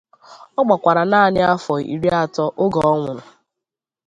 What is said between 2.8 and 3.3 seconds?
ọ nwụrụ.